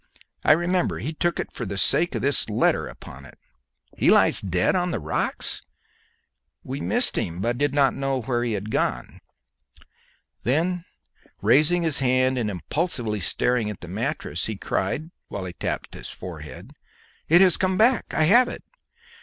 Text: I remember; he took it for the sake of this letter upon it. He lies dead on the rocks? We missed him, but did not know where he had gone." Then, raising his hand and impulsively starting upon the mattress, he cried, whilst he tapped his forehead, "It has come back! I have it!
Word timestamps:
I 0.43 0.53
remember; 0.53 0.97
he 0.97 1.13
took 1.13 1.39
it 1.39 1.53
for 1.53 1.63
the 1.63 1.77
sake 1.77 2.15
of 2.15 2.23
this 2.23 2.49
letter 2.49 2.87
upon 2.87 3.23
it. 3.23 3.37
He 3.95 4.09
lies 4.09 4.41
dead 4.41 4.75
on 4.75 4.89
the 4.89 4.99
rocks? 4.99 5.61
We 6.63 6.81
missed 6.81 7.19
him, 7.19 7.39
but 7.39 7.59
did 7.59 7.75
not 7.75 7.93
know 7.93 8.21
where 8.23 8.43
he 8.43 8.53
had 8.53 8.71
gone." 8.71 9.21
Then, 10.41 10.85
raising 11.39 11.83
his 11.83 11.99
hand 11.99 12.39
and 12.39 12.49
impulsively 12.49 13.19
starting 13.19 13.69
upon 13.69 13.77
the 13.87 13.93
mattress, 13.93 14.47
he 14.47 14.55
cried, 14.57 15.11
whilst 15.29 15.45
he 15.45 15.53
tapped 15.53 15.93
his 15.93 16.09
forehead, 16.09 16.71
"It 17.29 17.41
has 17.41 17.55
come 17.55 17.77
back! 17.77 18.11
I 18.11 18.23
have 18.23 18.47
it! 18.47 18.63